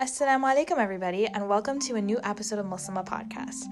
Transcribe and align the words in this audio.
Assalamu 0.00 0.46
alaikum, 0.46 0.78
everybody, 0.78 1.26
and 1.26 1.46
welcome 1.46 1.78
to 1.78 1.94
a 1.94 2.00
new 2.00 2.18
episode 2.24 2.58
of 2.58 2.64
Muslima 2.64 3.04
Podcast. 3.04 3.66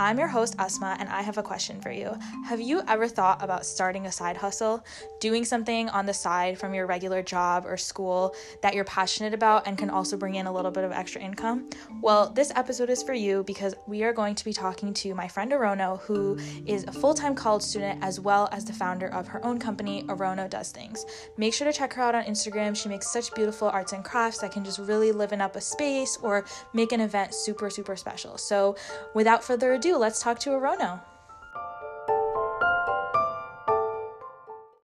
I'm 0.00 0.18
your 0.18 0.28
host, 0.28 0.54
Asma, 0.58 0.96
and 0.98 1.10
I 1.10 1.20
have 1.20 1.36
a 1.36 1.42
question 1.42 1.78
for 1.78 1.90
you. 1.90 2.16
Have 2.46 2.58
you 2.58 2.80
ever 2.88 3.06
thought 3.06 3.44
about 3.44 3.66
starting 3.66 4.06
a 4.06 4.12
side 4.12 4.34
hustle, 4.34 4.82
doing 5.20 5.44
something 5.44 5.90
on 5.90 6.06
the 6.06 6.14
side 6.14 6.58
from 6.58 6.72
your 6.72 6.86
regular 6.86 7.22
job 7.22 7.66
or 7.66 7.76
school 7.76 8.34
that 8.62 8.74
you're 8.74 8.84
passionate 8.84 9.34
about 9.34 9.66
and 9.66 9.76
can 9.76 9.90
also 9.90 10.16
bring 10.16 10.36
in 10.36 10.46
a 10.46 10.52
little 10.52 10.70
bit 10.70 10.84
of 10.84 10.90
extra 10.90 11.20
income? 11.20 11.68
Well, 12.00 12.30
this 12.30 12.50
episode 12.56 12.88
is 12.88 13.02
for 13.02 13.12
you 13.12 13.42
because 13.42 13.74
we 13.86 14.02
are 14.02 14.14
going 14.14 14.34
to 14.36 14.44
be 14.46 14.54
talking 14.54 14.94
to 14.94 15.14
my 15.14 15.28
friend 15.28 15.52
Aronno, 15.52 16.00
who 16.00 16.38
is 16.64 16.84
a 16.84 16.92
full 16.92 17.12
time 17.12 17.34
college 17.34 17.62
student 17.62 18.02
as 18.02 18.18
well 18.18 18.48
as 18.52 18.64
the 18.64 18.72
founder 18.72 19.08
of 19.12 19.28
her 19.28 19.44
own 19.44 19.58
company, 19.58 20.04
Aronno 20.04 20.48
Does 20.48 20.72
Things. 20.72 21.04
Make 21.36 21.52
sure 21.52 21.70
to 21.70 21.78
check 21.78 21.92
her 21.92 22.02
out 22.02 22.14
on 22.14 22.24
Instagram. 22.24 22.74
She 22.74 22.88
makes 22.88 23.12
such 23.12 23.34
beautiful 23.34 23.68
arts 23.68 23.92
and 23.92 24.02
crafts 24.02 24.38
that 24.38 24.50
can 24.50 24.64
just 24.64 24.78
really 24.78 25.12
liven 25.12 25.42
up 25.42 25.56
a 25.56 25.60
space 25.60 26.16
or 26.22 26.46
make 26.72 26.92
an 26.92 27.02
event 27.02 27.34
super, 27.34 27.68
super 27.68 27.96
special. 27.96 28.38
So, 28.38 28.76
without 29.14 29.44
further 29.44 29.74
ado, 29.74 29.89
let's 29.98 30.20
talk 30.20 30.38
to 30.40 30.50
Aronno. 30.50 31.00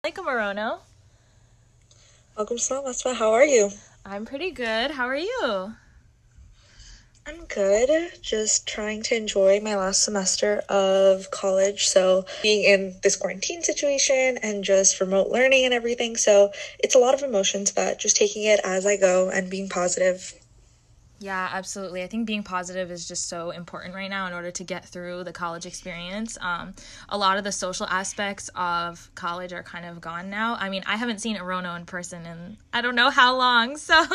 Alaikum, 0.03 0.25
Aronno. 0.25 0.79
Welcome, 2.37 2.57
Salam 2.57 3.15
How 3.15 3.31
are 3.31 3.45
you? 3.45 3.71
I'm 4.05 4.25
pretty 4.25 4.51
good. 4.51 4.91
How 4.91 5.07
are 5.07 5.15
you? 5.15 5.73
I'm 7.27 7.45
good. 7.45 8.21
Just 8.21 8.67
trying 8.67 9.01
to 9.03 9.15
enjoy 9.15 9.59
my 9.59 9.75
last 9.75 10.03
semester 10.03 10.61
of 10.69 11.31
college. 11.31 11.87
So, 11.87 12.25
being 12.43 12.63
in 12.63 12.99
this 13.01 13.15
quarantine 13.15 13.63
situation 13.63 14.37
and 14.43 14.63
just 14.63 15.01
remote 15.01 15.29
learning 15.29 15.65
and 15.65 15.73
everything. 15.73 16.17
So, 16.17 16.51
it's 16.77 16.93
a 16.93 16.99
lot 16.99 17.15
of 17.15 17.23
emotions, 17.23 17.71
but 17.71 17.97
just 17.97 18.15
taking 18.15 18.43
it 18.43 18.59
as 18.63 18.85
I 18.85 18.97
go 18.97 19.31
and 19.31 19.49
being 19.49 19.69
positive. 19.69 20.33
Yeah, 21.19 21.49
absolutely. 21.51 22.03
I 22.03 22.07
think 22.07 22.27
being 22.27 22.43
positive 22.43 22.91
is 22.91 23.07
just 23.07 23.29
so 23.29 23.51
important 23.51 23.95
right 23.95 24.09
now 24.09 24.27
in 24.27 24.33
order 24.33 24.51
to 24.51 24.63
get 24.63 24.85
through 24.85 25.23
the 25.23 25.31
college 25.31 25.65
experience. 25.65 26.37
Um, 26.41 26.73
a 27.07 27.17
lot 27.17 27.37
of 27.37 27.43
the 27.43 27.51
social 27.51 27.87
aspects 27.87 28.49
of 28.55 29.09
college 29.15 29.53
are 29.53 29.63
kind 29.63 29.85
of 29.85 30.01
gone 30.01 30.29
now. 30.29 30.55
I 30.59 30.69
mean, 30.69 30.83
I 30.85 30.97
haven't 30.97 31.19
seen 31.19 31.37
Aronno 31.37 31.75
in 31.77 31.85
person 31.85 32.25
in 32.25 32.57
I 32.73 32.81
don't 32.81 32.95
know 32.95 33.09
how 33.09 33.35
long, 33.37 33.77
so 33.77 34.05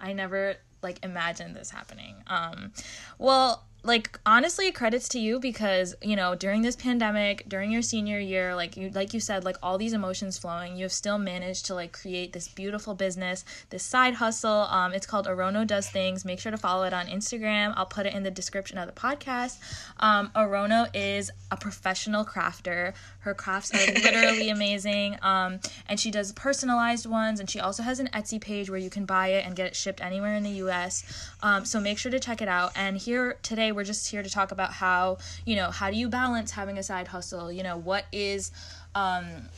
I 0.00 0.14
never 0.14 0.56
like 0.82 1.04
imagined 1.04 1.54
this 1.54 1.70
happening. 1.70 2.16
Um, 2.26 2.72
well, 3.18 3.64
like 3.84 4.20
honestly 4.24 4.70
credits 4.70 5.08
to 5.08 5.18
you 5.18 5.40
because 5.40 5.94
you 6.00 6.14
know 6.14 6.36
during 6.36 6.62
this 6.62 6.76
pandemic 6.76 7.48
during 7.48 7.70
your 7.72 7.82
senior 7.82 8.18
year 8.18 8.54
like 8.54 8.76
you 8.76 8.88
like 8.90 9.12
you 9.12 9.18
said 9.18 9.44
like 9.44 9.56
all 9.60 9.76
these 9.76 9.92
emotions 9.92 10.38
flowing 10.38 10.76
you 10.76 10.84
have 10.84 10.92
still 10.92 11.18
managed 11.18 11.66
to 11.66 11.74
like 11.74 11.92
create 11.92 12.32
this 12.32 12.46
beautiful 12.46 12.94
business 12.94 13.44
this 13.70 13.82
side 13.82 14.14
hustle. 14.14 14.68
Um 14.70 14.92
it's 14.92 15.06
called 15.06 15.26
aronno 15.26 15.66
does 15.66 15.88
things. 15.88 16.24
Make 16.24 16.38
sure 16.38 16.52
to 16.52 16.58
follow 16.58 16.84
it 16.84 16.92
on 16.92 17.06
instagram. 17.06 17.74
I'll 17.76 17.86
put 17.86 18.06
it 18.06 18.14
in 18.14 18.22
the 18.22 18.30
description 18.30 18.78
of 18.78 18.86
the 18.86 18.92
podcast. 18.92 19.58
Um 19.98 20.30
aronno 20.36 20.88
is 20.94 21.32
a 21.50 21.56
professional 21.56 22.24
crafter. 22.24 22.94
Her 23.20 23.34
crafts 23.34 23.74
are 23.74 23.92
literally 23.92 24.50
amazing. 24.50 25.18
Um 25.22 25.58
and 25.88 25.98
she 25.98 26.12
does 26.12 26.30
personalized 26.32 27.06
ones 27.06 27.40
and 27.40 27.50
she 27.50 27.58
also 27.58 27.82
has 27.82 27.98
an 27.98 28.08
etsy 28.14 28.40
page 28.40 28.70
where 28.70 28.78
you 28.78 28.90
can 28.90 29.06
buy 29.06 29.28
it 29.28 29.44
and 29.44 29.56
get 29.56 29.66
it 29.66 29.74
shipped 29.74 30.00
anywhere 30.00 30.36
in 30.36 30.44
the 30.44 30.52
us 30.52 31.02
um 31.42 31.64
so 31.64 31.80
make 31.80 31.98
sure 31.98 32.12
to 32.12 32.20
check 32.20 32.40
it 32.40 32.48
out. 32.48 32.70
And 32.76 32.96
here 32.96 33.38
today 33.42 33.71
we're 33.72 33.84
just 33.84 34.10
here 34.10 34.22
to 34.22 34.30
talk 34.30 34.52
about 34.52 34.72
how 34.72 35.18
you 35.44 35.56
know 35.56 35.70
how 35.70 35.90
do 35.90 35.96
you 35.96 36.08
balance 36.08 36.50
having 36.50 36.78
a 36.78 36.82
side 36.82 37.08
hustle? 37.08 37.50
You 37.50 37.62
know 37.62 37.76
what 37.76 38.06
is 38.12 38.50
um 38.94 39.48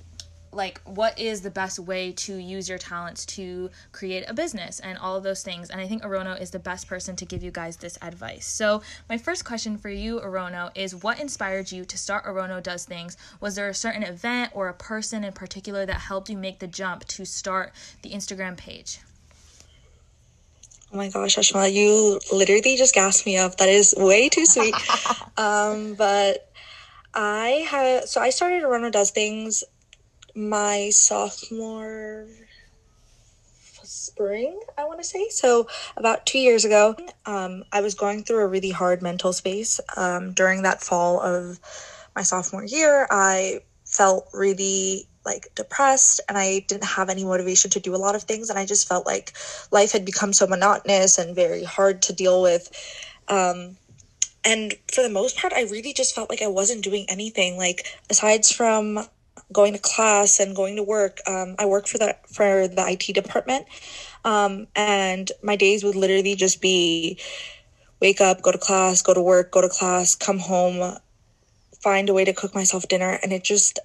like 0.55 0.81
what 0.85 1.19
is 1.19 1.41
the 1.41 1.51
best 1.51 1.79
way 1.79 2.13
to 2.13 2.37
use 2.37 2.69
your 2.69 2.79
talents 2.79 3.27
to 3.27 3.71
create 3.93 4.25
a 4.29 4.35
business 4.35 4.81
and 4.81 4.97
all 4.99 5.17
of 5.17 5.23
those 5.23 5.43
things? 5.43 5.71
And 5.71 5.81
i 5.81 5.87
think 5.87 6.03
aronno 6.03 6.41
is 6.41 6.51
the 6.51 6.59
best 6.59 6.87
person 6.87 7.17
to 7.17 7.25
give 7.25 7.43
you 7.43 7.51
guys 7.51 7.77
this 7.77 7.99
advice. 8.03 8.47
So 8.47 8.83
my 9.09 9.19
first 9.19 9.45
question 9.45 9.77
for 9.77 9.91
you 9.91 10.21
aronno 10.21 10.71
is 10.75 10.95
what 10.95 11.21
inspired 11.21 11.73
you 11.73 11.85
to 11.85 11.99
start 11.99 12.25
aronno 12.25 12.63
does 12.63 12.85
things? 12.85 13.17
Was 13.41 13.57
there 13.57 13.69
a 13.69 13.75
certain 13.75 14.03
event 14.03 14.53
or 14.55 14.69
a 14.69 14.75
person 14.75 15.25
in 15.25 15.33
particular 15.33 15.85
that 15.87 16.01
helped 16.01 16.31
you 16.31 16.37
make 16.37 16.61
the 16.61 16.67
jump 16.67 17.05
to 17.07 17.25
start 17.25 17.73
the 18.03 18.11
instagram 18.11 18.57
page 18.57 19.01
Oh 20.95 20.97
my 20.97 21.09
gosh, 21.09 21.35
Ashma, 21.35 21.73
you 21.73 22.21
literally 22.33 22.77
just 22.77 22.95
gassed 22.95 23.27
me 23.27 23.37
up. 23.37 23.57
That 23.57 23.69
is 23.69 23.97
way 23.99 24.29
too 24.29 24.47
sweet. 24.47 24.77
um, 25.37 25.95
but 25.95 26.53
I 27.13 27.67
had 27.69 28.09
so 28.09 28.21
I 28.21 28.31
started 28.31 28.63
Aronno 28.63 28.93
Does 28.93 29.11
Things 29.11 29.65
my 30.37 30.91
sophomore 30.91 32.29
spring, 33.83 34.61
I 34.79 34.85
want 34.85 35.01
to 35.01 35.05
say. 35.05 35.29
So 35.31 35.67
about 35.97 36.27
two 36.27 36.39
years 36.39 36.65
ago, 36.65 36.95
um, 37.27 37.65
I 37.73 37.81
was 37.81 37.97
going 37.97 38.23
through 38.23 38.45
a 38.45 38.47
really 38.47 38.71
hard 38.71 39.03
mental 39.03 39.33
space. 39.33 39.81
Um, 39.97 40.33
during 40.33 40.63
that 40.63 40.81
fall 40.81 41.21
of 41.21 41.59
my 42.15 42.23
sophomore 42.23 42.65
year, 42.65 43.09
I 43.11 43.63
felt 43.85 44.29
really 44.33 45.09
like 45.25 45.49
depressed 45.55 46.21
and 46.29 46.37
I 46.37 46.61
didn't 46.69 46.85
have 46.85 47.09
any 47.09 47.25
motivation 47.25 47.71
to 47.71 47.81
do 47.81 47.95
a 47.95 47.97
lot 47.97 48.15
of 48.15 48.23
things. 48.23 48.51
And 48.51 48.59
I 48.59 48.67
just 48.67 48.89
felt 48.89 49.07
like 49.07 49.33
life 49.71 49.93
had 49.93 50.05
become 50.05 50.33
so 50.33 50.47
monotonous 50.47 51.19
and 51.19 51.35
very 51.35 51.65
hard 51.65 52.03
to 52.03 52.13
deal 52.13 52.43
with. 52.43 52.71
Um, 53.29 53.77
and 54.45 54.75
for 54.93 55.03
the 55.03 55.09
most 55.09 55.39
part, 55.39 55.53
I 55.53 55.63
really 55.63 55.93
just 55.93 56.15
felt 56.15 56.29
like 56.29 56.43
I 56.43 56.47
wasn't 56.47 56.85
doing 56.85 57.07
anything. 57.09 57.57
Like, 57.57 57.87
aside 58.11 58.45
from 58.45 59.01
going 59.53 59.73
to 59.73 59.79
class 59.79 60.39
and 60.39 60.55
going 60.55 60.77
to 60.77 60.83
work, 60.83 61.21
um, 61.27 61.57
I 61.59 61.67
work 61.67 61.87
for 61.87 61.99
the 61.99 62.17
for 62.31 62.69
the 62.69 62.85
IT 62.87 63.15
department, 63.15 63.67
um, 64.25 64.67
and 64.77 65.33
my 65.43 65.57
days 65.57 65.83
would 65.83 65.97
literally 65.97 66.35
just 66.35 66.61
be 66.61 67.19
wake 68.01 68.21
up, 68.21 68.43
go 68.43 68.53
to 68.53 68.59
class, 68.59 69.01
go 69.01 69.15
to 69.15 69.23
work, 69.23 69.51
go 69.51 69.63
to 69.63 69.69
class, 69.69 70.15
come 70.15 70.39
home, 70.39 70.99
find 71.81 72.11
a 72.11 72.15
way 72.15 72.25
to 72.25 72.35
cook 72.35 72.55
myself 72.55 72.87
dinner, 72.87 73.19
and 73.23 73.33
it 73.33 73.45
just 73.45 73.79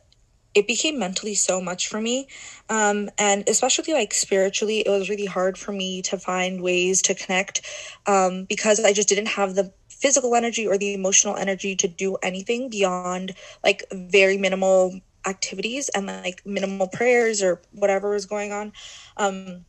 it 0.56 0.68
became 0.68 0.98
mentally 0.98 1.36
so 1.36 1.62
much 1.62 1.88
for 1.88 2.02
me 2.02 2.28
um, 2.70 3.10
and 3.18 3.48
especially 3.48 3.94
like 3.94 4.14
spiritually 4.14 4.80
it 4.80 4.90
was 4.90 5.10
really 5.10 5.26
hard 5.26 5.58
for 5.58 5.72
me 5.72 6.02
to 6.02 6.18
find 6.18 6.62
ways 6.62 7.02
to 7.02 7.14
connect 7.14 7.62
um, 8.08 8.46
because 8.46 8.80
i 8.84 8.94
just 8.94 9.10
didn't 9.10 9.28
have 9.28 9.56
the 9.56 9.72
physical 9.90 10.34
energy 10.34 10.66
or 10.66 10.78
the 10.78 10.94
emotional 10.94 11.36
energy 11.36 11.76
to 11.76 11.88
do 11.88 12.16
anything 12.24 12.70
beyond 12.70 13.34
like 13.64 13.84
very 13.92 14.38
minimal 14.38 14.98
activities 15.26 15.90
and 15.90 16.08
like 16.08 16.42
minimal 16.46 16.88
prayers 16.88 17.42
or 17.42 17.62
whatever 17.72 18.12
was 18.12 18.26
going 18.26 18.52
on. 18.54 18.72
Um, 19.18 19.66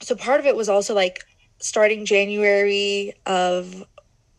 so 0.00 0.14
part 0.14 0.40
of 0.40 0.46
it 0.46 0.54
was 0.54 0.68
also 0.68 0.94
like 0.94 1.24
starting 1.60 2.04
january 2.04 3.12
of 3.26 3.84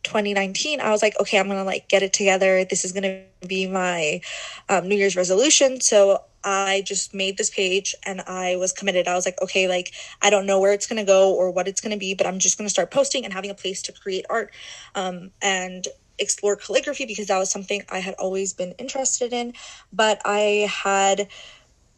2019 0.04 0.80
i 0.80 0.92
was 0.92 1.02
like 1.02 1.14
okay 1.20 1.38
i'm 1.38 1.48
gonna 1.48 1.64
like 1.64 1.88
get 1.90 2.04
it 2.04 2.14
together. 2.14 2.66
This 2.66 2.86
is 2.86 2.92
gonna 2.92 3.22
be 3.48 3.68
my 3.68 4.22
um, 4.70 4.88
new 4.88 4.96
year's 4.96 5.16
resolution. 5.16 5.82
So 5.82 6.24
i 6.44 6.84
just 6.86 7.14
made 7.14 7.38
this 7.38 7.50
page 7.50 7.94
and 8.06 8.22
i 8.22 8.56
was 8.56 8.72
committed. 8.72 9.08
I 9.08 9.16
was 9.16 9.26
like 9.26 9.42
okay 9.42 9.68
like 9.68 9.92
i 10.22 10.30
don't 10.30 10.46
know 10.46 10.60
where 10.60 10.74
it's 10.74 10.88
gonna 10.88 11.06
go 11.06 11.34
or 11.34 11.52
what 11.52 11.68
it's 11.68 11.82
gonna 11.82 11.98
be 11.98 12.14
but 12.14 12.26
i'm 12.26 12.40
just 12.40 12.58
gonna 12.58 12.70
start 12.70 12.92
posting 12.92 13.26
and 13.26 13.34
having 13.34 13.52
a 13.52 13.56
place 13.56 13.82
to 13.84 13.92
create 13.92 14.26
art 14.30 14.54
um, 14.96 15.32
and 15.42 15.88
explore 16.18 16.56
calligraphy 16.56 17.06
because 17.06 17.28
that 17.28 17.38
was 17.38 17.52
something 17.52 17.84
i 17.90 18.00
had 18.00 18.14
always 18.16 18.54
been 18.54 18.72
interested 18.74 19.34
in. 19.34 19.54
But 19.92 20.22
i 20.26 20.70
had 20.72 21.28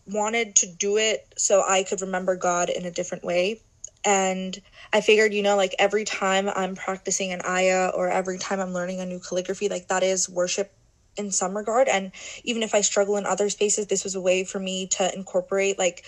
wanted 0.08 0.56
to 0.56 0.68
do 0.68 0.98
it 0.98 1.32
so 1.38 1.64
i 1.68 1.84
could 1.84 2.02
remember 2.02 2.36
god 2.36 2.70
in 2.70 2.86
a 2.86 2.92
different 2.92 3.24
way 3.24 3.62
and 4.04 4.60
I 4.92 5.02
figured, 5.02 5.34
you 5.34 5.44
know, 5.44 5.56
like 5.56 5.76
every 5.80 6.06
time 6.06 6.50
I'm 6.50 6.76
practicing 6.76 7.32
an 7.32 7.42
ayah 7.46 7.92
or 7.94 8.10
every 8.10 8.38
time 8.38 8.60
I'm 8.60 8.74
learning 8.74 9.00
a 9.00 9.06
new 9.06 9.20
calligraphy, 9.20 9.70
like 9.70 9.88
that 9.88 10.04
is 10.04 10.30
worship 10.30 10.74
in 11.18 11.32
some 11.32 11.56
regard. 11.56 11.88
And 11.88 12.12
even 12.44 12.64
if 12.64 12.74
I 12.74 12.82
struggle 12.82 13.18
in 13.18 13.26
other 13.26 13.50
spaces, 13.50 13.88
this 13.88 14.04
was 14.04 14.16
a 14.16 14.22
way 14.22 14.44
for 14.44 14.60
me 14.60 14.88
to 14.88 15.14
incorporate 15.14 15.78
like 15.78 16.04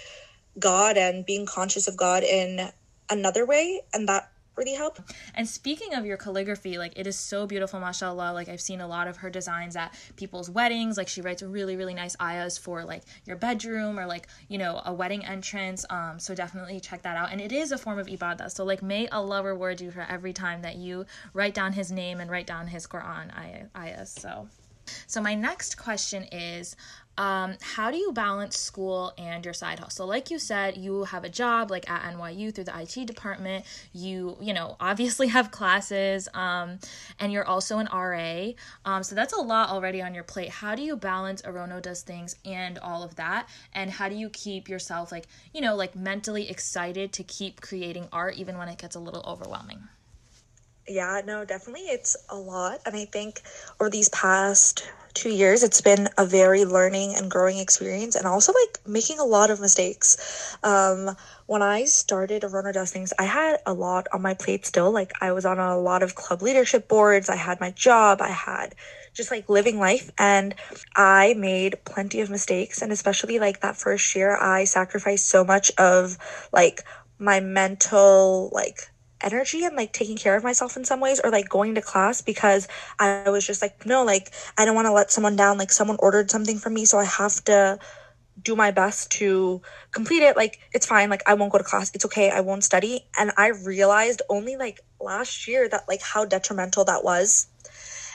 God 0.58 0.98
and 0.98 1.26
being 1.26 1.46
conscious 1.46 1.88
of 1.88 1.98
God 1.98 2.24
in 2.24 2.70
another 3.10 3.46
way. 3.46 3.82
And 3.94 4.08
that 4.10 4.30
really 4.56 4.74
help. 4.74 5.00
And 5.36 5.48
speaking 5.48 5.94
of 5.94 6.06
your 6.06 6.18
calligraphy, 6.18 6.78
like 6.78 6.94
it 6.96 7.08
is 7.08 7.18
so 7.18 7.48
beautiful, 7.48 7.80
mashallah. 7.80 8.34
Like 8.34 8.50
I've 8.50 8.62
seen 8.62 8.82
a 8.82 8.88
lot 8.88 9.08
of 9.08 9.18
her 9.18 9.30
designs 9.30 9.76
at 9.76 9.94
people's 10.16 10.50
weddings. 10.50 10.98
Like 10.98 11.08
she 11.08 11.22
writes 11.22 11.42
really, 11.42 11.76
really 11.76 11.94
nice 11.94 12.16
ayahs 12.22 12.58
for 12.58 12.84
like 12.84 13.04
your 13.26 13.36
bedroom 13.36 14.00
or 14.00 14.06
like, 14.06 14.28
you 14.48 14.58
know, 14.58 14.82
a 14.86 14.94
wedding 14.94 15.26
entrance. 15.26 15.86
Um, 15.90 16.20
so 16.20 16.36
definitely 16.36 16.80
check 16.80 17.02
that 17.04 17.18
out. 17.18 17.32
And 17.32 17.42
it 17.42 17.52
is 17.52 17.72
a 17.72 17.78
form 17.78 18.00
of 18.00 18.08
ibadah. 18.08 18.52
So 18.52 18.64
like 18.64 18.84
may 18.84 19.08
Allah 19.10 19.44
reward 19.44 19.82
you 19.82 19.92
for 19.92 20.06
every 20.10 20.34
time 20.34 20.62
that 20.62 20.76
you 20.76 21.06
write 21.34 21.54
down 21.54 21.74
his 21.74 21.92
name 21.92 22.20
and 22.20 22.30
write 22.30 22.48
down 22.48 22.68
his 22.68 22.88
Quran 22.88 23.32
ayahs. 23.76 24.12
So 24.12 24.48
so 25.08 25.22
my 25.22 25.36
next 25.36 25.78
question 25.78 26.24
is 26.32 26.76
um, 27.18 27.56
how 27.62 27.92
do 27.92 27.98
you 27.98 28.12
balance 28.12 28.58
school 28.58 29.14
and 29.18 29.46
your 29.46 29.54
side 29.54 29.80
hustle? 29.80 30.08
Like 30.08 30.32
you 30.32 30.40
said, 30.40 30.78
you 30.78 31.04
have 31.04 31.24
a 31.24 31.30
job 31.30 31.70
like 31.70 31.90
at 31.90 32.02
NYU 32.14 32.54
through 32.54 32.64
the 32.64 32.80
IT 32.80 33.06
department. 33.06 33.66
You, 33.94 34.38
you 34.42 34.54
know, 34.54 34.76
obviously 34.80 35.28
have 35.28 35.52
classes, 35.52 36.28
um, 36.34 36.80
and 37.20 37.32
you're 37.32 37.46
also 37.46 37.80
an 37.80 37.88
RA. 37.94 38.52
Um, 38.86 39.04
so 39.04 39.16
that's 39.16 39.34
a 39.34 39.42
lot 39.42 39.70
already 39.70 40.02
on 40.02 40.14
your 40.14 40.24
plate. 40.24 40.50
How 40.50 40.76
do 40.76 40.82
you 40.82 40.96
balance 40.96 41.42
Aronno 41.44 41.82
does 41.82 42.02
things 42.02 42.36
and 42.46 42.80
all 42.80 43.04
of 43.04 43.16
that? 43.16 43.48
And 43.74 43.92
how 43.92 44.10
do 44.10 44.16
you 44.16 44.30
keep 44.30 44.68
yourself 44.68 45.12
like, 45.12 45.28
you 45.54 45.62
know, 45.62 45.76
like 45.76 45.96
mentally 45.96 46.50
excited 46.50 47.14
to 47.14 47.24
keep 47.24 47.62
creating 47.62 48.08
art 48.12 48.38
even 48.38 48.58
when 48.58 48.70
it 48.70 48.78
gets 48.78 48.96
a 48.96 49.00
little 49.00 49.24
overwhelming? 49.28 49.88
Yeah, 50.88 51.22
no, 51.26 51.46
definitely 51.46 51.84
it's 51.84 52.18
a 52.30 52.36
lot. 52.36 52.82
And 52.86 52.96
I 52.96 53.06
think 53.06 53.42
over 53.80 53.90
these 53.90 54.10
past 54.10 54.90
two 55.14 55.30
years, 55.30 55.64
it's 55.64 55.82
been 55.82 56.10
a 56.18 56.26
very 56.26 56.66
learning 56.66 57.16
and 57.16 57.30
growing 57.30 57.58
experience 57.58 58.16
and 58.16 58.26
also 58.26 58.52
like 58.54 58.80
making 58.88 59.20
a 59.20 59.24
lot 59.24 59.52
of 59.52 59.60
mistakes. 59.60 60.58
Um, 60.64 61.16
when 61.46 61.62
I 61.62 61.86
started 61.86 62.42
Does 62.42 62.92
Things, 62.92 63.14
I 63.20 63.24
had 63.24 63.60
a 63.66 63.74
lot 63.74 64.08
on 64.14 64.22
my 64.22 64.34
plate 64.34 64.66
still. 64.66 64.92
Like 64.92 65.14
I 65.22 65.32
was 65.32 65.46
on 65.46 65.60
a 65.60 65.78
lot 65.78 66.04
of 66.04 66.16
club 66.16 66.42
leadership 66.42 66.88
boards, 66.88 67.30
I 67.30 67.36
had 67.36 67.60
my 67.60 67.72
job, 67.72 68.22
I 68.22 68.30
had 68.30 68.76
just 69.14 69.30
like 69.30 69.48
living 69.48 69.78
life 69.78 70.10
and 70.18 70.56
I 70.96 71.36
made 71.38 71.84
plenty 71.86 72.22
of 72.22 72.30
mistakes. 72.30 72.82
And 72.82 72.92
especially 72.92 73.40
like 73.40 73.62
that 73.62 73.78
first 73.78 74.16
year, 74.16 74.36
I 74.36 74.64
sacrificed 74.64 75.28
so 75.28 75.44
much 75.44 75.72
of 75.78 76.18
like 76.52 76.82
my 77.20 77.40
mental, 77.40 78.50
like 78.52 78.90
energy 79.24 79.64
and 79.64 79.76
like 79.76 79.94
taking 79.94 80.18
care 80.18 80.36
of 80.36 80.44
myself 80.44 80.78
in 80.78 80.86
some 80.86 81.00
ways 81.00 81.20
or 81.24 81.32
like 81.32 81.50
going 81.50 81.76
to 81.76 81.82
class 81.82 82.22
because 82.22 82.68
I 83.00 83.30
was 83.30 83.46
just 83.46 83.62
like, 83.62 83.86
no, 83.86 84.04
like 84.04 84.32
I 84.58 84.66
don't 84.66 84.76
want 84.76 84.88
to 84.88 84.92
let 84.92 85.12
someone 85.12 85.36
down. 85.36 85.58
Like 85.58 85.72
someone 85.72 85.98
ordered 86.00 86.30
something 86.30 86.58
from 86.58 86.74
me, 86.74 86.86
so 86.86 86.98
I 86.98 87.06
have 87.06 87.44
to 87.46 87.80
do 88.42 88.56
my 88.56 88.72
best 88.72 89.12
to 89.12 89.62
complete 89.92 90.24
it. 90.24 90.36
Like 90.36 90.60
it's 90.74 90.86
fine. 90.86 91.10
Like 91.10 91.24
I 91.28 91.36
won't 91.36 91.52
go 91.52 91.58
to 91.58 91.64
class. 91.64 91.92
It's 91.94 92.06
okay. 92.06 92.30
I 92.30 92.42
won't 92.42 92.64
study. 92.64 93.06
And 93.18 93.32
I 93.38 93.50
realized 93.50 94.22
only 94.30 94.58
like 94.58 94.82
last 95.00 95.48
year 95.48 95.70
that 95.70 95.88
like 95.88 96.02
how 96.02 96.26
detrimental 96.26 96.86
that 96.86 97.04
was. 97.04 97.48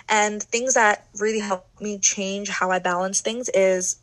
And 0.09 0.43
things 0.43 0.75
that 0.75 1.07
really 1.19 1.41
helped 1.41 1.81
me 1.81 1.99
change 1.99 2.49
how 2.49 2.71
I 2.71 2.79
balance 2.79 3.21
things 3.21 3.49
is 3.51 3.97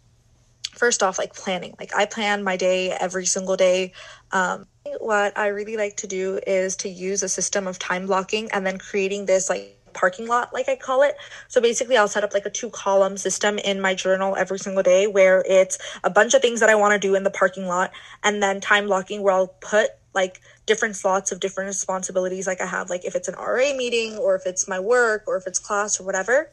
first 0.76 1.02
off 1.02 1.18
like 1.18 1.34
planning 1.34 1.74
like 1.80 1.96
i 1.96 2.06
plan 2.06 2.44
my 2.44 2.58
day 2.58 2.92
every 2.92 3.26
single 3.26 3.56
day 3.56 3.94
um, 4.32 4.68
what 5.00 5.38
I 5.38 5.48
really 5.48 5.78
like 5.78 5.98
to 5.98 6.08
do 6.08 6.40
is 6.46 6.76
to 6.78 6.90
use 6.90 7.24
a 7.24 7.30
system 7.30 7.68
of 7.68 7.80
time 7.80 8.06
blocking 8.06 8.50
and 8.52 8.66
then 8.66 8.78
creating 8.78 9.26
this 9.26 9.50
like 9.50 9.78
parking 9.94 10.28
lot, 10.28 10.54
like 10.54 10.70
I 10.70 10.76
call 10.76 11.02
it. 11.02 11.16
So 11.48 11.62
basically, 11.62 11.98
I'll 11.98 12.08
set 12.08 12.24
up 12.24 12.34
like 12.34 12.46
a 12.46 12.50
two 12.50 12.70
column 12.70 13.18
system 13.18 13.58
in 13.58 13.82
my 13.82 13.96
journal 13.96 14.36
every 14.36 14.60
single 14.60 14.84
day 14.84 15.08
where 15.08 15.44
it's 15.48 15.78
a 16.04 16.10
bunch 16.10 16.34
of 16.34 16.42
things 16.42 16.60
that 16.60 16.70
I 16.70 16.76
want 16.76 16.94
to 16.94 17.08
do 17.08 17.16
in 17.16 17.24
the 17.24 17.32
parking 17.32 17.66
lot 17.66 17.92
and 18.24 18.44
then 18.44 18.60
time 18.60 18.86
blocking 18.88 19.24
where 19.24 19.34
I'll 19.34 19.48
put 19.48 19.90
like 20.16 20.42
different 20.66 20.96
slots 20.96 21.32
of 21.32 21.40
different 21.40 21.68
responsibilities 21.68 22.48
like 22.48 22.62
i 22.62 22.66
have 22.66 22.90
like 22.90 23.06
if 23.06 23.14
it's 23.14 23.28
an 23.28 23.36
ra 23.36 23.74
meeting 23.76 24.18
or 24.18 24.36
if 24.36 24.46
it's 24.46 24.68
my 24.68 24.80
work 24.80 25.24
or 25.28 25.38
if 25.38 25.46
it's 25.46 25.60
class 25.60 26.00
or 26.00 26.04
whatever. 26.04 26.50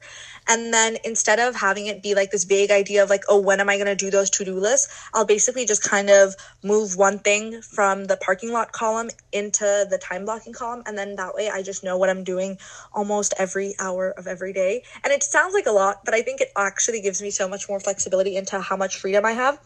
And 0.49 0.75
then 0.75 0.97
instead 1.05 1.39
of 1.39 1.55
having 1.55 1.87
it 1.87 2.03
be 2.03 2.15
like 2.17 2.33
this 2.33 2.45
vague 2.45 2.73
idea 2.73 3.03
of 3.03 3.11
like 3.11 3.23
oh 3.29 3.41
when 3.41 3.61
am 3.61 3.69
i 3.69 3.77
going 3.77 3.87
to 3.87 3.95
do 3.95 4.11
those 4.11 4.29
to-do 4.31 4.59
lists 4.59 4.89
i'll 5.15 5.25
basically 5.25 5.65
just 5.65 5.83
kind 5.83 6.11
of 6.11 6.35
move 6.65 6.97
one 6.97 7.19
thing 7.21 7.63
from 7.63 8.07
the 8.07 8.17
parking 8.17 8.53
lot 8.53 8.73
column 8.73 9.09
into 9.33 9.87
the 9.89 9.99
time 9.99 10.25
blocking 10.25 10.53
column. 10.53 10.83
And 10.87 10.99
then 10.99 11.17
that 11.17 11.35
way 11.35 11.49
i 11.49 11.63
just 11.63 11.85
know 11.85 11.97
what 11.97 12.11
i'm 12.11 12.25
doing 12.25 12.59
almost 12.93 13.35
every 13.39 13.75
hour 13.79 14.11
of 14.11 14.27
every 14.27 14.53
day. 14.53 14.83
And 15.05 15.13
it 15.13 15.23
sounds 15.23 15.55
like 15.55 15.67
a 15.67 15.73
lot 15.73 16.05
but 16.05 16.15
i 16.15 16.23
think 16.23 16.41
it 16.41 16.51
actually 16.57 17.01
gives 17.01 17.23
me 17.23 17.31
so 17.31 17.49
much 17.49 17.69
more 17.69 17.81
flexibility 17.81 18.37
into 18.37 18.61
how 18.61 18.77
much 18.77 18.99
freedom 18.99 19.25
i 19.25 19.33
have 19.33 19.59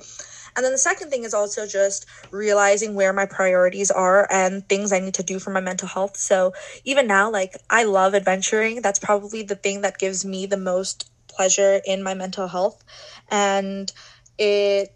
and 0.56 0.64
then 0.64 0.73
the 0.73 0.79
second 0.79 1.11
thing 1.11 1.25
is 1.25 1.35
also 1.35 1.67
just 1.67 2.06
realizing 2.31 2.94
where 2.94 3.12
my 3.12 3.26
priorities 3.26 3.91
are 3.91 4.26
and 4.31 4.67
things 4.69 4.93
I 4.93 4.99
need 5.00 5.14
to 5.14 5.23
do 5.23 5.38
for 5.38 5.50
my 5.50 5.61
mental 5.61 5.87
health. 5.87 6.17
So 6.17 6.55
even 6.85 7.06
now, 7.06 7.31
like 7.31 7.56
I 7.69 7.85
love 7.85 8.14
adventuring. 8.14 8.81
That's 8.81 8.99
probably 8.99 9.43
the 9.43 9.55
thing 9.55 9.82
that 9.82 9.99
gives 9.99 10.25
me 10.25 10.47
the 10.47 10.56
most 10.56 11.11
pleasure 11.29 11.81
in 11.85 12.03
my 12.03 12.14
mental 12.14 12.49
health. 12.49 12.82
And 13.31 13.93
it 14.38 14.93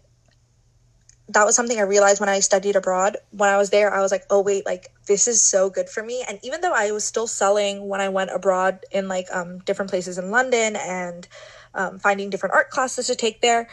that 1.33 1.45
was 1.45 1.55
something 1.55 1.77
I 1.77 1.83
realized 1.83 2.19
when 2.19 2.27
I 2.27 2.41
studied 2.41 2.75
abroad. 2.75 3.15
When 3.31 3.49
I 3.49 3.57
was 3.57 3.69
there, 3.69 3.93
I 3.93 4.01
was 4.01 4.11
like, 4.11 4.25
oh 4.29 4.41
wait, 4.41 4.65
like 4.65 4.87
this 5.07 5.27
is 5.27 5.41
so 5.41 5.69
good 5.69 5.87
for 5.89 6.03
me. 6.03 6.25
And 6.27 6.39
even 6.43 6.61
though 6.61 6.73
I 6.73 6.91
was 6.91 7.05
still 7.05 7.27
selling 7.27 7.87
when 7.87 8.01
I 8.01 8.09
went 8.09 8.31
abroad 8.31 8.79
in 8.91 9.07
like 9.07 9.27
um, 9.31 9.59
different 9.59 9.91
places 9.91 10.17
in 10.17 10.31
London 10.31 10.75
and 10.75 11.27
um, 11.73 11.99
finding 11.99 12.29
different 12.29 12.53
art 12.53 12.69
classes 12.69 13.07
to 13.07 13.15
take 13.15 13.41
there, 13.41 13.69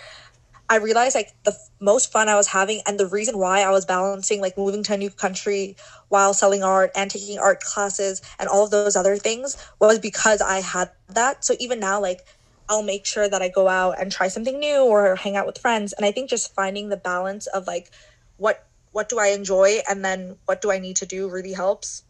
I 0.70 0.76
realized 0.76 1.14
like 1.14 1.32
the 1.44 1.52
f- 1.52 1.70
most 1.80 2.12
fun 2.12 2.28
I 2.28 2.36
was 2.36 2.48
having 2.48 2.82
and 2.86 3.00
the 3.00 3.06
reason 3.06 3.38
why 3.38 3.62
I 3.62 3.70
was 3.70 3.86
balancing 3.86 4.40
like 4.40 4.58
moving 4.58 4.82
to 4.84 4.94
a 4.94 4.98
new 4.98 5.10
country 5.10 5.76
while 6.08 6.34
selling 6.34 6.62
art 6.62 6.90
and 6.94 7.10
taking 7.10 7.38
art 7.38 7.60
classes 7.60 8.20
and 8.38 8.48
all 8.48 8.64
of 8.64 8.70
those 8.70 8.94
other 8.96 9.16
things 9.16 9.56
was 9.80 9.98
because 9.98 10.42
I 10.42 10.60
had 10.60 10.90
that. 11.08 11.44
So 11.44 11.54
even 11.58 11.80
now, 11.80 12.00
like 12.00 12.20
I'll 12.68 12.82
make 12.82 13.06
sure 13.06 13.28
that 13.28 13.40
I 13.40 13.48
go 13.48 13.66
out 13.68 13.98
and 13.98 14.12
try 14.12 14.28
something 14.28 14.58
new 14.58 14.84
or 14.84 15.16
hang 15.16 15.36
out 15.36 15.46
with 15.46 15.58
friends. 15.58 15.94
And 15.94 16.04
I 16.04 16.12
think 16.12 16.28
just 16.28 16.54
finding 16.54 16.90
the 16.90 16.98
balance 16.98 17.46
of 17.46 17.66
like 17.66 17.90
what 18.36 18.66
what 18.92 19.08
do 19.08 19.18
I 19.18 19.28
enjoy 19.28 19.80
and 19.88 20.04
then 20.04 20.36
what 20.44 20.60
do 20.60 20.70
I 20.70 20.78
need 20.78 20.96
to 20.96 21.06
do 21.06 21.30
really 21.30 21.52
helps. 21.54 22.02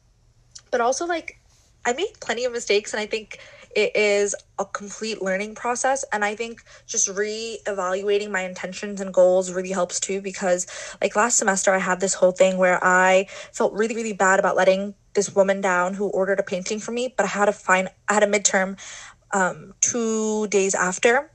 But 0.71 0.81
also 0.81 1.07
like 1.07 1.41
I 1.85 1.93
made 1.93 2.13
plenty 2.21 2.45
of 2.45 2.53
mistakes 2.53 2.93
and 2.93 3.01
I 3.01 3.07
think 3.07 3.39
it 3.75 3.95
is 3.97 4.35
a 4.59 4.65
complete 4.65 5.23
learning 5.23 5.55
process 5.55 6.05
and 6.13 6.25
i 6.25 6.35
think 6.35 6.63
just 6.87 7.09
re-evaluating 7.09 8.31
my 8.31 8.43
intentions 8.43 9.01
and 9.01 9.13
goals 9.13 9.53
really 9.53 9.71
helps 9.71 10.01
too 10.01 10.21
because 10.21 10.67
like 11.01 11.15
last 11.17 11.39
semester 11.39 11.73
i 11.73 11.79
had 11.79 12.01
this 12.01 12.15
whole 12.15 12.33
thing 12.33 12.59
where 12.59 12.83
i 12.85 13.27
felt 13.53 13.73
really 13.73 13.95
really 13.95 14.13
bad 14.13 14.39
about 14.39 14.57
letting 14.57 14.95
this 15.15 15.35
woman 15.35 15.61
down 15.61 15.95
who 15.95 16.09
ordered 16.09 16.39
a 16.39 16.43
painting 16.43 16.79
for 16.79 16.93
me 16.93 17.13
but 17.17 17.25
i 17.25 17.29
had 17.29 17.47
to 17.47 17.53
find 17.53 17.89
i 18.09 18.15
had 18.15 18.23
a 18.23 18.27
midterm 18.27 18.79
um, 19.33 19.75
two 19.81 20.47
days 20.49 20.75
after 20.75 21.31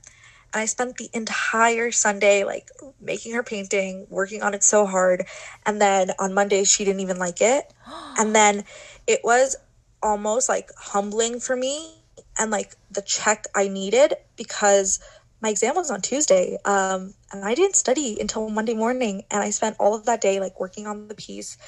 and 0.54 0.60
I 0.60 0.66
spent 0.66 0.96
the 0.98 1.10
entire 1.12 1.90
Sunday 1.90 2.44
like 2.44 2.68
making 3.00 3.34
her 3.34 3.42
painting, 3.42 4.06
working 4.08 4.40
on 4.40 4.54
it 4.54 4.62
so 4.62 4.86
hard. 4.86 5.26
And 5.66 5.80
then 5.80 6.12
on 6.20 6.32
Monday, 6.32 6.62
she 6.62 6.84
didn't 6.84 7.00
even 7.00 7.18
like 7.18 7.40
it. 7.40 7.74
And 8.16 8.34
then 8.34 8.62
it 9.08 9.20
was 9.24 9.56
almost 10.00 10.48
like 10.48 10.70
humbling 10.76 11.40
for 11.40 11.56
me 11.56 12.03
and 12.38 12.50
like 12.50 12.76
the 12.90 13.02
check 13.02 13.46
I 13.54 13.68
needed 13.68 14.14
because 14.36 15.00
my 15.40 15.50
exam 15.50 15.76
was 15.76 15.90
on 15.90 16.00
Tuesday. 16.00 16.58
Um, 16.64 17.14
and 17.32 17.44
I 17.44 17.54
didn't 17.54 17.76
study 17.76 18.18
until 18.20 18.48
Monday 18.48 18.74
morning. 18.74 19.24
And 19.30 19.42
I 19.42 19.50
spent 19.50 19.76
all 19.78 19.94
of 19.94 20.06
that 20.06 20.20
day 20.20 20.40
like 20.40 20.58
working 20.58 20.86
on 20.86 21.08
the 21.08 21.14
piece. 21.14 21.58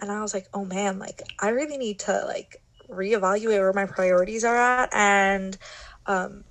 And 0.00 0.10
I 0.10 0.22
was 0.22 0.32
like, 0.32 0.46
oh 0.54 0.64
man, 0.64 0.98
like 0.98 1.22
I 1.38 1.50
really 1.50 1.76
need 1.76 2.00
to 2.00 2.24
like 2.26 2.62
reevaluate 2.88 3.58
where 3.58 3.72
my 3.72 3.86
priorities 3.86 4.44
are 4.44 4.56
at. 4.56 4.88
And 4.92 5.56
um, 6.06 6.44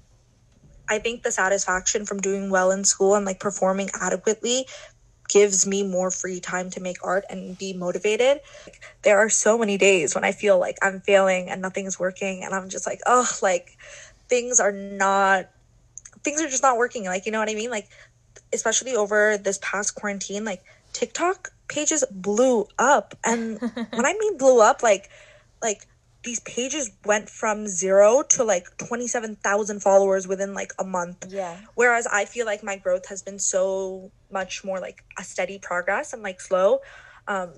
I 0.88 1.00
think 1.00 1.23
the 1.23 1.31
satisfaction 1.31 2.05
from 2.05 2.19
doing 2.19 2.50
well 2.50 2.71
in 2.71 2.83
school 2.83 3.15
and 3.15 3.25
like 3.25 3.39
performing 3.39 3.89
adequately 4.00 4.67
gives 5.29 5.65
me 5.65 5.83
more 5.83 6.11
free 6.11 6.39
time 6.39 6.69
to 6.71 6.81
make 6.81 6.97
art 7.03 7.23
and 7.29 7.57
be 7.57 7.71
motivated. 7.71 8.41
There 9.03 9.17
are 9.17 9.29
so 9.29 9.57
many 9.57 9.77
days 9.77 10.15
when 10.15 10.25
I 10.25 10.33
feel 10.33 10.59
like 10.59 10.77
I'm 10.81 11.00
failing 11.01 11.50
and 11.50 11.62
nothing 11.62 11.86
is 11.86 12.00
working 12.00 12.43
and 12.43 12.53
I'm 12.53 12.67
just 12.67 12.86
like, 12.86 13.00
oh, 13.05 13.29
like 13.41 13.77
things 14.27 14.59
are 14.59 14.74
not 14.74 15.50
things 16.24 16.41
are 16.41 16.50
just 16.50 16.63
not 16.63 16.77
working. 16.77 17.05
Like, 17.05 17.25
you 17.25 17.31
know 17.31 17.39
what 17.39 17.50
I 17.50 17.55
mean? 17.55 17.69
Like 17.69 17.88
especially 18.51 18.95
over 18.95 19.38
this 19.38 19.59
past 19.62 19.95
quarantine, 19.95 20.43
like 20.43 20.63
TikTok 20.91 21.51
pages 21.67 22.03
blew 22.12 22.67
up. 22.77 23.15
And 23.24 23.59
when 23.91 24.05
I 24.05 24.13
mean 24.19 24.38
blew 24.38 24.62
up, 24.62 24.83
like 24.83 25.09
like 25.62 25.88
these 26.29 26.39
pages 26.41 26.91
went 27.05 27.27
from 27.27 27.67
zero 27.67 28.21
to 28.21 28.43
like 28.43 28.65
27,000 28.77 29.79
followers 29.81 30.27
within 30.27 30.53
like 30.53 30.71
a 30.77 30.83
month. 30.83 31.25
Yeah. 31.27 31.57
Whereas 31.74 32.05
I 32.05 32.25
feel 32.25 32.45
like 32.45 32.62
my 32.62 32.77
growth 32.77 33.07
has 33.07 33.24
been 33.24 33.39
so 33.39 34.12
much 34.31 34.63
more 34.63 34.79
like 34.79 35.03
a 35.17 35.24
steady 35.24 35.57
progress 35.57 36.13
and 36.13 36.21
like 36.21 36.39
slow. 36.39 36.81
Um, 37.27 37.50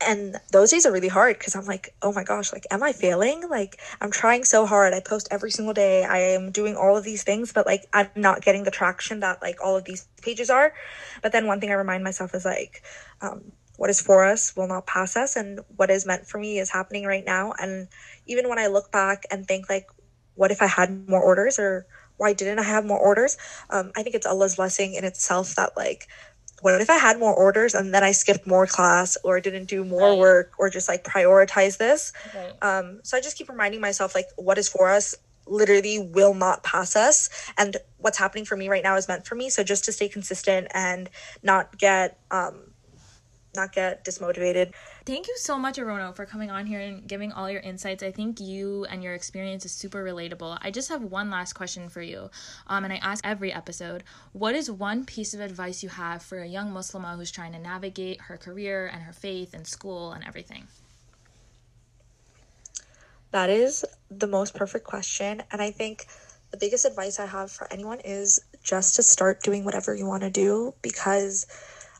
and 0.00 0.34
those 0.50 0.72
days 0.72 0.84
are 0.84 0.90
really 0.90 1.06
hard 1.06 1.38
because 1.38 1.54
I'm 1.54 1.64
like, 1.64 1.94
oh 2.02 2.12
my 2.12 2.24
gosh, 2.24 2.52
like, 2.52 2.66
am 2.72 2.82
I 2.82 2.92
failing? 2.92 3.48
Like, 3.48 3.80
I'm 4.00 4.10
trying 4.10 4.42
so 4.42 4.66
hard. 4.66 4.92
I 4.92 4.98
post 4.98 5.28
every 5.30 5.52
single 5.52 5.72
day. 5.72 6.02
I 6.02 6.18
am 6.18 6.50
doing 6.50 6.74
all 6.74 6.96
of 6.96 7.04
these 7.04 7.22
things, 7.22 7.52
but 7.52 7.66
like, 7.66 7.86
I'm 7.92 8.10
not 8.16 8.42
getting 8.42 8.64
the 8.64 8.72
traction 8.72 9.20
that 9.20 9.40
like 9.42 9.62
all 9.64 9.76
of 9.76 9.84
these 9.84 10.08
pages 10.22 10.50
are. 10.50 10.74
But 11.22 11.30
then 11.30 11.46
one 11.46 11.60
thing 11.60 11.70
I 11.70 11.74
remind 11.74 12.02
myself 12.02 12.34
is 12.34 12.44
like, 12.44 12.82
um, 13.20 13.52
what 13.76 13.90
is 13.90 14.00
for 14.00 14.24
us 14.24 14.56
will 14.56 14.66
not 14.66 14.86
pass 14.86 15.16
us 15.16 15.36
and 15.36 15.60
what 15.76 15.90
is 15.90 16.06
meant 16.06 16.26
for 16.26 16.38
me 16.38 16.58
is 16.58 16.70
happening 16.70 17.04
right 17.04 17.24
now 17.24 17.52
and 17.58 17.88
even 18.26 18.48
when 18.48 18.58
i 18.58 18.66
look 18.66 18.90
back 18.90 19.24
and 19.30 19.46
think 19.46 19.68
like 19.68 19.88
what 20.34 20.50
if 20.50 20.62
i 20.62 20.66
had 20.66 21.08
more 21.08 21.22
orders 21.22 21.58
or 21.58 21.86
why 22.16 22.32
didn't 22.32 22.58
i 22.58 22.62
have 22.62 22.84
more 22.84 22.98
orders 22.98 23.36
um, 23.70 23.92
i 23.96 24.02
think 24.02 24.14
it's 24.14 24.26
allah's 24.26 24.56
blessing 24.56 24.94
in 24.94 25.04
itself 25.04 25.54
that 25.54 25.76
like 25.76 26.08
what 26.62 26.80
if 26.80 26.90
i 26.90 26.96
had 26.96 27.18
more 27.18 27.34
orders 27.34 27.74
and 27.74 27.94
then 27.94 28.02
i 28.02 28.12
skipped 28.12 28.46
more 28.46 28.66
class 28.66 29.16
or 29.24 29.40
didn't 29.40 29.66
do 29.66 29.84
more 29.84 30.10
right. 30.10 30.18
work 30.18 30.52
or 30.58 30.70
just 30.70 30.88
like 30.88 31.04
prioritize 31.04 31.78
this 31.78 32.12
right. 32.34 32.54
um, 32.62 33.00
so 33.02 33.16
i 33.16 33.20
just 33.20 33.36
keep 33.36 33.48
reminding 33.48 33.80
myself 33.80 34.14
like 34.14 34.26
what 34.36 34.58
is 34.58 34.68
for 34.68 34.90
us 34.90 35.14
literally 35.48 36.00
will 36.00 36.34
not 36.34 36.64
pass 36.64 36.96
us 36.96 37.30
and 37.56 37.76
what's 37.98 38.18
happening 38.18 38.44
for 38.44 38.56
me 38.56 38.68
right 38.68 38.82
now 38.82 38.96
is 38.96 39.06
meant 39.06 39.24
for 39.24 39.36
me 39.36 39.48
so 39.48 39.62
just 39.62 39.84
to 39.84 39.92
stay 39.92 40.08
consistent 40.08 40.66
and 40.74 41.08
not 41.42 41.78
get 41.78 42.18
um 42.32 42.72
not 43.56 43.72
get 43.72 44.04
dismotivated. 44.04 44.72
Thank 45.04 45.26
you 45.28 45.34
so 45.38 45.58
much 45.58 45.76
aronno 45.76 46.14
for 46.14 46.26
coming 46.26 46.50
on 46.50 46.66
here 46.66 46.80
and 46.80 47.06
giving 47.06 47.32
all 47.32 47.50
your 47.50 47.60
insights. 47.60 48.02
I 48.02 48.12
think 48.12 48.40
you 48.40 48.84
and 48.86 49.02
your 49.02 49.14
experience 49.14 49.64
is 49.64 49.72
super 49.72 50.04
relatable. 50.04 50.58
I 50.62 50.70
just 50.70 50.88
have 50.88 51.02
one 51.02 51.30
last 51.30 51.54
question 51.54 51.88
for 51.88 52.02
you 52.02 52.30
um, 52.66 52.84
and 52.84 52.92
i 52.92 52.96
ask 52.96 53.24
every 53.26 53.52
episode 53.52 54.04
what 54.32 54.54
is 54.54 54.70
one 54.70 55.04
piece 55.04 55.34
of 55.34 55.40
advice 55.40 55.82
you 55.82 55.88
have 55.88 56.22
for 56.22 56.38
a 56.38 56.46
young 56.46 56.72
muslima 56.72 57.16
who's 57.16 57.30
trying 57.30 57.52
to 57.52 57.58
navigate 57.58 58.20
her 58.22 58.36
career 58.36 58.86
and 58.92 59.02
her 59.02 59.12
faith 59.12 59.54
and 59.54 59.66
school 59.66 60.12
and 60.12 60.24
everything? 60.24 60.66
That 63.30 63.50
is 63.50 63.84
the 64.10 64.26
most 64.26 64.54
perfect 64.54 64.84
question. 64.86 65.42
And 65.50 65.60
I 65.60 65.70
think 65.70 66.06
the 66.50 66.56
biggest 66.56 66.84
advice 66.84 67.18
I 67.18 67.26
have 67.26 67.50
for 67.50 67.70
anyone 67.72 68.00
is 68.00 68.40
just 68.62 68.96
to 68.96 69.02
start 69.02 69.42
doing 69.42 69.64
whatever 69.64 69.94
you 69.94 70.06
want 70.06 70.22
to 70.22 70.30
do 70.30 70.74
because 70.82 71.46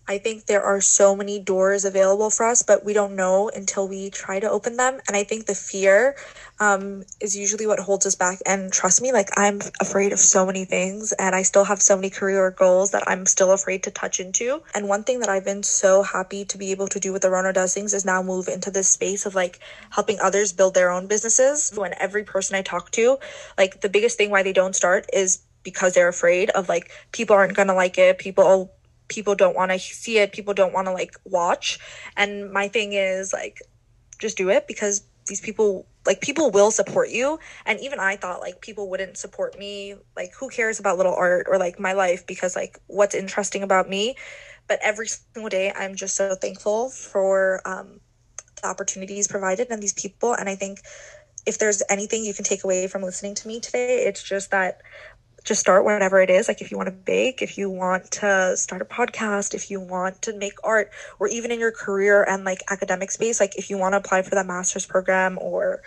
I 0.09 0.19
think 0.19 0.47
there 0.47 0.63
are 0.63 0.81
so 0.81 1.17
many 1.17 1.41
doors 1.41 1.85
available 1.85 2.31
for 2.31 2.47
us, 2.47 2.63
but 2.63 2.85
we 2.85 2.93
don't 2.93 3.17
know 3.17 3.49
until 3.49 3.89
we 3.89 4.11
try 4.11 4.39
to 4.39 4.49
open 4.49 4.77
them. 4.77 5.01
And 5.09 5.17
I 5.17 5.25
think 5.25 5.47
the 5.47 5.55
fear 5.55 6.15
um, 6.61 7.03
is 7.21 7.37
usually 7.37 7.67
what 7.67 7.81
holds 7.81 8.07
us 8.07 8.15
back. 8.15 8.39
And 8.47 8.73
trust 8.73 9.03
me, 9.03 9.13
like 9.13 9.31
I'm 9.37 9.61
afraid 9.81 10.13
of 10.13 10.21
so 10.21 10.47
many 10.47 10.65
things, 10.65 11.13
and 11.13 11.35
I 11.35 11.43
still 11.43 11.65
have 11.65 11.83
so 11.83 11.97
many 11.97 12.11
career 12.11 12.51
goals 12.53 12.93
that 12.93 13.03
I'm 13.09 13.27
still 13.27 13.51
afraid 13.53 13.83
to 13.85 13.91
touch 13.91 14.21
into. 14.21 14.63
And 14.75 14.89
one 14.89 15.03
thing 15.03 15.21
that 15.21 15.29
I've 15.29 15.45
been 15.45 15.65
so 15.65 16.03
happy 16.03 16.45
to 16.45 16.59
be 16.59 16.71
able 16.71 16.89
to 16.89 17.01
do 17.01 17.13
with 17.13 17.23
Aronno 17.23 17.53
Does 17.53 17.75
Things 17.75 17.93
is 17.93 18.05
now 18.05 18.23
move 18.23 18.47
into 18.47 18.71
this 18.71 18.89
space 18.89 19.27
of 19.27 19.35
like 19.35 19.59
helping 19.91 20.21
others 20.21 20.53
build 20.53 20.75
their 20.75 20.91
own 20.91 21.09
businesses. 21.09 21.73
When 21.75 21.95
every 21.99 22.23
person 22.23 22.55
I 22.55 22.63
talk 22.63 22.93
to, 22.93 23.19
like 23.59 23.81
the 23.81 23.89
biggest 23.89 24.19
thing 24.19 24.31
why 24.31 24.45
they 24.45 24.53
don't 24.53 24.77
start 24.77 25.07
is 25.13 25.43
because 25.67 25.95
they're 25.95 26.09
afraid 26.09 26.49
of 26.51 26.69
like 26.69 26.93
people 27.11 27.35
aren't 27.35 27.57
gonna 27.57 27.75
like 27.75 27.99
it, 27.99 28.19
people 28.19 28.71
people 29.09 29.35
don't 29.35 29.55
want 29.55 29.71
to 29.71 29.79
see 29.79 30.19
it 30.19 30.33
people 30.33 30.55
don't 30.55 30.73
want 30.73 30.87
to 30.87 30.93
like 30.93 31.15
watch. 31.25 31.79
And 32.17 32.53
my 32.53 32.69
thing 32.69 32.93
is 32.93 33.33
like 33.33 33.61
just 34.19 34.37
do 34.37 34.49
it 34.51 34.67
because 34.67 35.03
these 35.27 35.41
people 35.41 35.87
like 36.07 36.21
people 36.21 36.51
will 36.51 36.71
support 36.71 37.11
you. 37.11 37.39
And 37.65 37.81
even 37.81 37.99
i 38.01 38.17
thought 38.17 38.41
like 38.41 38.61
people 38.61 38.89
wouldn't 38.89 39.17
support 39.17 39.59
me. 39.59 39.95
Like 40.17 40.33
who 40.39 40.49
cares 40.49 40.81
about 40.81 40.97
little 40.97 41.15
art 41.15 41.47
or 41.49 41.59
like 41.59 41.79
my 41.79 41.93
life 41.93 42.27
because 42.27 42.57
like 42.57 42.79
what's 42.87 43.15
interesting 43.15 43.63
about 43.63 43.89
me? 43.89 44.17
But 44.69 44.81
every 44.83 45.07
single 45.09 45.49
day 45.49 45.73
i'm 45.77 45.95
just 45.95 46.17
so 46.17 46.35
thankful 46.35 46.91
for 46.91 47.61
um, 47.65 48.01
the 48.61 48.69
opportunities 48.69 49.29
provided 49.29 49.69
and 49.71 49.83
these 49.83 49.95
people. 49.95 50.33
And 50.35 50.49
i 50.49 50.57
think 50.57 50.81
if 51.47 51.59
there's 51.59 51.83
anything 51.89 52.25
you 52.25 52.35
can 52.35 52.45
take 52.45 52.65
away 52.65 52.89
from 52.89 53.03
listening 53.03 53.33
to 53.37 53.47
me 53.47 53.61
today 53.61 54.05
it's 54.05 54.23
just 54.23 54.51
that 54.51 54.83
just 55.47 55.61
start 55.61 55.85
whatever 55.85 56.21
it 56.21 56.29
is. 56.29 56.49
Like 56.49 56.61
if 56.61 56.71
you 56.71 56.77
want 56.77 56.89
to 56.89 56.93
bake, 56.93 57.41
if 57.41 57.57
you 57.57 57.71
want 57.71 58.11
to 58.11 58.57
start 58.57 58.83
a 58.83 58.85
podcast, 58.85 59.55
if 59.55 59.71
you 59.71 59.81
want 59.81 60.21
to 60.23 60.37
make 60.37 60.55
art, 60.65 60.91
or 61.19 61.29
even 61.29 61.53
in 61.53 61.61
your 61.61 61.71
career 61.73 62.25
and 62.25 62.45
like 62.45 62.63
academic 62.69 63.13
space, 63.13 63.39
like 63.41 63.57
if 63.57 63.71
you 63.71 63.79
want 63.79 63.93
to 63.93 63.99
apply 63.99 64.23
for 64.23 64.35
that 64.35 64.45
master's 64.45 64.85
program 64.85 65.39
or 65.41 65.83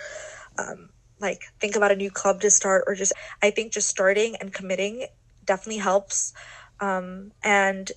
um, 0.58 0.90
like 1.20 1.44
think 1.60 1.76
about 1.76 1.92
a 1.92 1.96
new 1.96 2.10
club 2.10 2.40
to 2.42 2.50
start, 2.50 2.86
or 2.88 2.96
just 2.96 3.12
I 3.44 3.52
think 3.52 3.74
just 3.74 3.90
starting 3.90 4.38
and 4.38 4.54
committing 4.54 5.06
definitely 5.46 5.82
helps. 5.82 6.34
Um, 6.80 7.34
and 7.44 7.92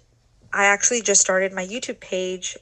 I 0.52 0.64
actually 0.64 1.00
just 1.00 1.20
started 1.20 1.52
my 1.52 1.64
YouTube 1.64 2.00
page 2.00 2.56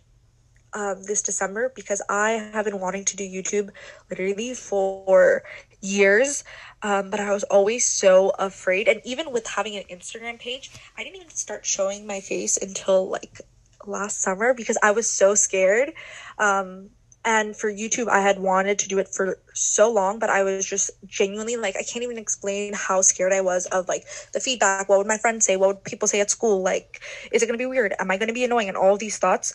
um, 0.74 1.02
this 1.04 1.22
December 1.22 1.72
because 1.74 2.02
I 2.08 2.32
have 2.52 2.66
been 2.66 2.78
wanting 2.80 3.06
to 3.06 3.16
do 3.16 3.24
YouTube 3.24 3.70
literally 4.10 4.54
for 4.54 5.42
years. 5.80 6.44
Um, 6.82 7.10
but 7.10 7.20
I 7.20 7.32
was 7.32 7.44
always 7.44 7.84
so 7.84 8.30
afraid. 8.38 8.88
And 8.88 9.00
even 9.04 9.32
with 9.32 9.46
having 9.46 9.76
an 9.76 9.84
Instagram 9.90 10.38
page, 10.38 10.70
I 10.96 11.04
didn't 11.04 11.16
even 11.16 11.28
start 11.30 11.66
showing 11.66 12.06
my 12.06 12.20
face 12.20 12.56
until 12.56 13.08
like 13.08 13.40
last 13.86 14.22
summer 14.22 14.54
because 14.54 14.78
I 14.82 14.92
was 14.92 15.10
so 15.10 15.34
scared. 15.34 15.92
Um, 16.38 16.90
and 17.22 17.54
for 17.54 17.70
YouTube, 17.70 18.08
I 18.08 18.20
had 18.20 18.38
wanted 18.38 18.78
to 18.78 18.88
do 18.88 18.98
it 18.98 19.08
for 19.08 19.38
so 19.52 19.92
long, 19.92 20.18
but 20.18 20.30
I 20.30 20.42
was 20.42 20.64
just 20.64 20.90
genuinely 21.06 21.56
like, 21.56 21.76
I 21.76 21.82
can't 21.82 22.02
even 22.02 22.16
explain 22.16 22.72
how 22.72 23.02
scared 23.02 23.34
I 23.34 23.42
was 23.42 23.66
of 23.66 23.88
like 23.88 24.06
the 24.32 24.40
feedback. 24.40 24.88
What 24.88 24.98
would 24.98 25.06
my 25.06 25.18
friends 25.18 25.44
say? 25.44 25.56
What 25.56 25.68
would 25.68 25.84
people 25.84 26.08
say 26.08 26.20
at 26.20 26.30
school? 26.30 26.62
Like, 26.62 27.02
is 27.30 27.42
it 27.42 27.46
going 27.46 27.58
to 27.58 27.62
be 27.62 27.66
weird? 27.66 27.92
Am 27.98 28.10
I 28.10 28.16
going 28.16 28.28
to 28.28 28.34
be 28.34 28.44
annoying? 28.44 28.68
And 28.68 28.76
all 28.76 28.96
these 28.96 29.18
thoughts. 29.18 29.52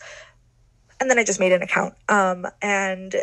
And 1.00 1.10
then 1.10 1.18
I 1.18 1.24
just 1.24 1.40
made 1.40 1.50
an 1.50 1.62
account. 1.62 1.94
Um, 2.08 2.46
and 2.62 3.16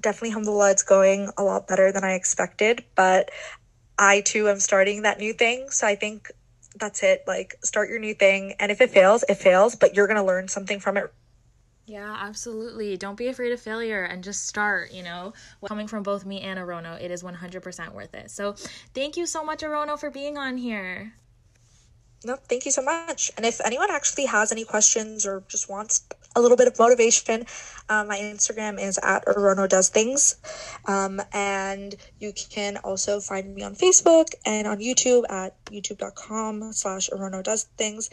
definitely 0.00 0.30
alhamdulillah 0.30 0.70
it's 0.70 0.82
going 0.82 1.30
a 1.36 1.42
lot 1.42 1.66
better 1.66 1.92
than 1.92 2.04
i 2.04 2.12
expected 2.12 2.84
but 2.94 3.30
i 3.98 4.20
too 4.20 4.48
am 4.48 4.60
starting 4.60 5.02
that 5.02 5.18
new 5.18 5.32
thing 5.32 5.68
so 5.70 5.86
i 5.86 5.94
think 5.94 6.30
that's 6.78 7.02
it 7.02 7.24
like 7.26 7.56
start 7.64 7.88
your 7.88 7.98
new 7.98 8.14
thing 8.14 8.54
and 8.60 8.70
if 8.70 8.80
it 8.80 8.90
fails 8.90 9.24
it 9.28 9.36
fails 9.36 9.74
but 9.74 9.94
you're 9.94 10.06
going 10.06 10.18
to 10.18 10.24
learn 10.24 10.48
something 10.48 10.78
from 10.80 10.96
it 10.96 11.12
yeah, 11.88 12.18
absolutely. 12.20 12.98
Don't 12.98 13.16
be 13.16 13.28
afraid 13.28 13.50
of 13.50 13.60
failure 13.62 14.04
and 14.04 14.22
just 14.22 14.46
start, 14.46 14.92
you 14.92 15.02
know. 15.02 15.32
Coming 15.66 15.88
from 15.88 16.02
both 16.02 16.26
me 16.26 16.42
and 16.42 16.58
Aronno, 16.58 17.00
it 17.00 17.10
is 17.10 17.22
100% 17.22 17.92
worth 17.94 18.14
it. 18.14 18.30
So, 18.30 18.56
thank 18.92 19.16
you 19.16 19.24
so 19.24 19.42
much 19.42 19.62
Aronno 19.62 19.98
for 19.98 20.10
being 20.10 20.36
on 20.36 20.58
here. 20.58 21.14
No, 22.24 22.36
thank 22.36 22.66
you 22.66 22.72
so 22.72 22.82
much. 22.82 23.30
And 23.38 23.46
if 23.46 23.60
anyone 23.64 23.90
actually 23.90 24.26
has 24.26 24.52
any 24.52 24.64
questions 24.64 25.24
or 25.24 25.44
just 25.48 25.70
wants 25.70 26.04
a 26.36 26.40
little 26.40 26.56
bit 26.56 26.68
of 26.68 26.78
motivation, 26.78 27.46
um, 27.88 28.08
my 28.08 28.18
Instagram 28.18 28.80
is 28.80 28.98
at 29.02 29.24
Aronno 29.26 29.68
Does 29.68 29.88
Things. 29.88 30.36
Um, 30.86 31.20
and 31.32 31.94
you 32.20 32.32
can 32.32 32.76
also 32.78 33.20
find 33.20 33.54
me 33.54 33.62
on 33.62 33.74
Facebook 33.74 34.28
and 34.44 34.66
on 34.66 34.78
YouTube 34.78 35.24
at 35.30 35.62
youtube.com 35.66 36.72
slash 36.72 37.10
Aronno 37.10 37.42
Does 37.42 37.64
Things. 37.76 38.10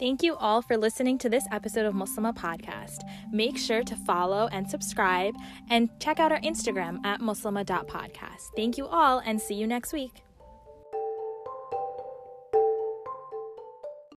Thank 0.00 0.24
you 0.24 0.34
all 0.34 0.60
for 0.60 0.76
listening 0.76 1.18
to 1.18 1.28
this 1.28 1.46
episode 1.52 1.86
of 1.86 1.94
Muslima 1.94 2.36
Podcast. 2.36 2.98
Make 3.32 3.56
sure 3.56 3.84
to 3.84 3.96
follow 3.96 4.48
and 4.50 4.68
subscribe 4.68 5.34
and 5.70 5.88
check 6.00 6.18
out 6.18 6.32
our 6.32 6.40
Instagram 6.40 7.04
at 7.06 7.20
muslima.podcast. 7.20 8.50
Thank 8.56 8.76
you 8.76 8.86
all 8.86 9.20
and 9.24 9.40
see 9.40 9.54
you 9.54 9.68
next 9.68 9.92
week. 9.92 10.24